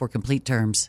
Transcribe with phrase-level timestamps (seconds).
[0.00, 0.88] for complete terms.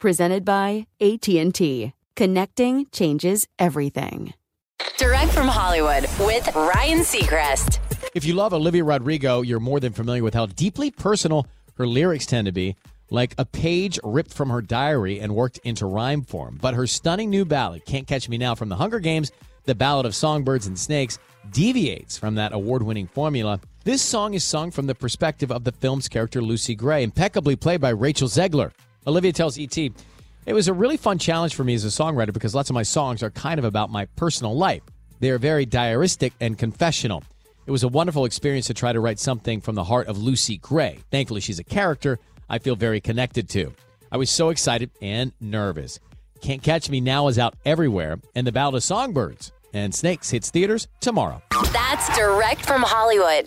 [0.00, 1.92] Presented by AT&T.
[2.16, 4.32] Connecting changes everything.
[4.96, 7.80] Direct from Hollywood with Ryan Seacrest.
[8.14, 12.24] If you love Olivia Rodrigo, you're more than familiar with how deeply personal her lyrics
[12.24, 12.76] tend to be,
[13.10, 16.58] like a page ripped from her diary and worked into rhyme form.
[16.62, 19.30] But her stunning new ballad, Can't Catch Me Now from the Hunger Games,
[19.64, 21.18] the Ballad of Songbirds and Snakes,
[21.52, 23.60] deviates from that award winning formula.
[23.84, 27.82] This song is sung from the perspective of the film's character Lucy Gray, impeccably played
[27.82, 28.72] by Rachel Zegler.
[29.06, 32.54] Olivia tells ET, It was a really fun challenge for me as a songwriter because
[32.54, 34.82] lots of my songs are kind of about my personal life.
[35.20, 37.22] They are very diaristic and confessional.
[37.66, 40.58] It was a wonderful experience to try to write something from the heart of Lucy
[40.58, 40.98] Gray.
[41.10, 43.72] Thankfully, she's a character I feel very connected to.
[44.10, 46.00] I was so excited and nervous.
[46.40, 50.50] Can't Catch Me Now is out everywhere, and The Ballad of Songbirds and Snakes hits
[50.50, 51.42] theaters tomorrow.
[51.72, 53.46] That's direct from Hollywood.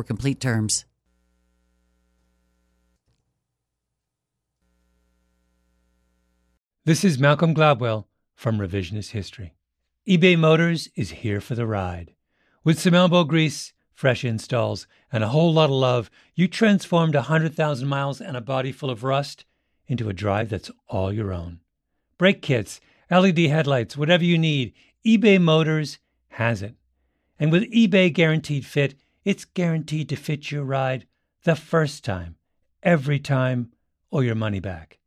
[0.00, 0.86] for complete terms.
[6.86, 9.52] This is Malcolm Gladwell from Revisionist History.
[10.08, 12.14] eBay Motors is here for the ride.
[12.64, 17.86] With some elbow grease, fresh installs, and a whole lot of love, you transformed 100,000
[17.86, 19.44] miles and a body full of rust
[19.86, 21.60] into a drive that's all your own.
[22.16, 24.72] Brake kits, LED headlights, whatever you need,
[25.04, 26.74] eBay Motors has it.
[27.38, 28.94] And with eBay Guaranteed Fit,
[29.24, 31.06] it's guaranteed to fit your ride
[31.44, 32.36] the first time,
[32.82, 33.72] every time,
[34.10, 34.98] or your money back.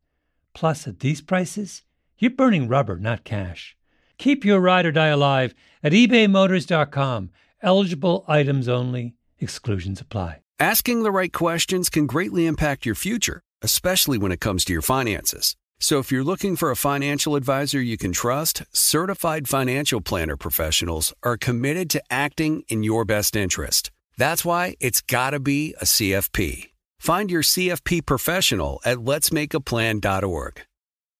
[0.54, 1.82] Plus, at these prices,
[2.18, 3.76] you're burning rubber, not cash.
[4.18, 7.30] Keep your ride or die alive at ebaymotors.com.
[7.62, 10.40] Eligible items only, exclusions apply.
[10.60, 14.82] Asking the right questions can greatly impact your future, especially when it comes to your
[14.82, 15.56] finances.
[15.80, 21.12] So if you're looking for a financial advisor you can trust, certified financial planner professionals
[21.22, 23.90] are committed to acting in your best interest.
[24.16, 26.70] That's why it's got to be a CFP.
[26.98, 30.62] Find your CFP professional at letsmakeaplan.org.